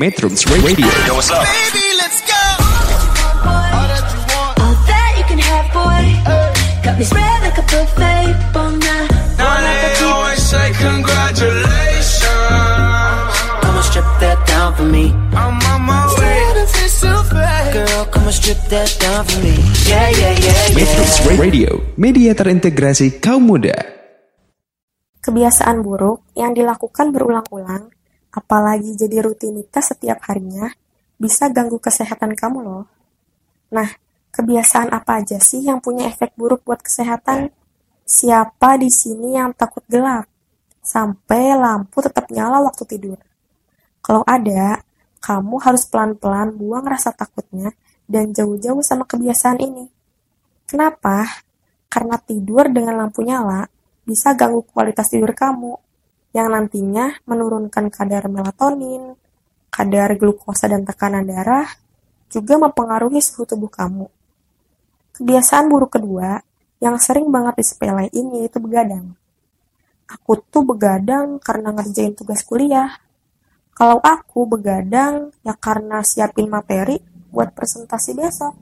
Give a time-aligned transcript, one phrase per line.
[0.00, 0.88] Metrums Radio.
[1.04, 1.44] Yo, what's up?
[1.44, 2.40] Baby, let's go.
[3.44, 6.16] All that you can have, boy.
[6.80, 8.32] Got me spread like a buffet.
[8.56, 8.80] Bon
[9.36, 12.24] Now they always say congratulations.
[13.60, 15.12] Come and strip that down for me.
[15.36, 16.40] I'm on my way.
[17.76, 19.60] Girl, come and strip that down for me.
[19.84, 21.36] Yeah, yeah, yeah, Metrums yeah.
[21.36, 21.70] Radio,
[22.00, 23.76] media terintegrasi kaum muda.
[25.20, 27.92] Kebiasaan buruk yang dilakukan berulang-ulang,
[28.32, 30.72] apalagi jadi rutinitas setiap harinya,
[31.20, 32.84] bisa ganggu kesehatan kamu loh.
[33.70, 33.88] Nah,
[34.32, 37.52] kebiasaan apa aja sih yang punya efek buruk buat kesehatan?
[38.02, 40.26] Siapa di sini yang takut gelap?
[40.82, 43.20] Sampai lampu tetap nyala waktu tidur.
[44.02, 44.82] Kalau ada,
[45.22, 47.70] kamu harus pelan-pelan buang rasa takutnya
[48.10, 49.86] dan jauh-jauh sama kebiasaan ini.
[50.66, 51.46] Kenapa?
[51.86, 53.70] Karena tidur dengan lampu nyala
[54.02, 55.78] bisa ganggu kualitas tidur kamu,
[56.32, 59.16] yang nantinya menurunkan kadar melatonin,
[59.68, 61.68] kadar glukosa dan tekanan darah,
[62.32, 64.08] juga mempengaruhi suhu tubuh kamu.
[65.12, 66.40] Kebiasaan buruk kedua
[66.80, 69.12] yang sering banget disepelein yaitu begadang.
[70.08, 72.96] Aku tuh begadang karena ngerjain tugas kuliah.
[73.72, 77.00] Kalau aku begadang ya karena siapin materi
[77.32, 78.52] buat presentasi besok.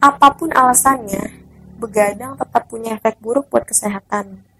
[0.00, 1.30] Apa pun alasannya,
[1.76, 4.51] begadang tetap punya efek buruk buat kesehatan.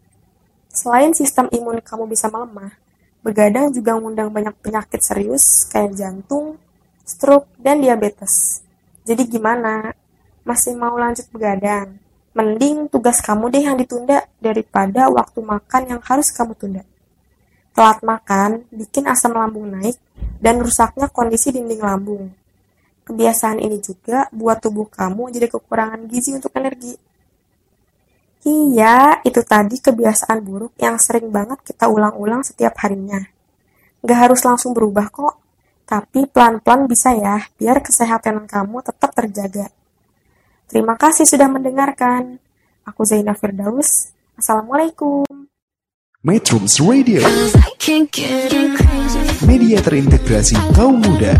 [0.72, 2.72] Selain sistem imun kamu bisa melemah,
[3.20, 6.56] begadang juga mengundang banyak penyakit serius kayak jantung,
[7.04, 8.64] stroke, dan diabetes.
[9.04, 9.92] Jadi gimana?
[10.48, 12.00] Masih mau lanjut begadang?
[12.32, 16.82] Mending tugas kamu deh yang ditunda daripada waktu makan yang harus kamu tunda.
[17.76, 20.00] Telat makan bikin asam lambung naik
[20.40, 22.32] dan rusaknya kondisi dinding lambung.
[23.04, 26.96] Kebiasaan ini juga buat tubuh kamu jadi kekurangan gizi untuk energi.
[28.42, 33.22] Iya, itu tadi kebiasaan buruk yang sering banget kita ulang-ulang setiap harinya.
[34.02, 35.38] Gak harus langsung berubah kok,
[35.86, 39.70] tapi pelan-pelan bisa ya, biar kesehatan kamu tetap terjaga.
[40.66, 42.42] Terima kasih sudah mendengarkan.
[42.82, 44.10] Aku Zainal Firdaus.
[44.34, 45.22] Assalamualaikum.
[46.22, 49.42] Metrums Radio, I can't get enough.
[49.42, 51.34] media terintegrasi kaum muda.